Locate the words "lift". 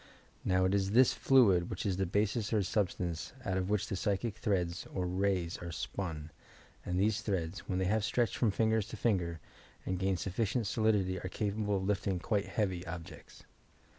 11.83-12.07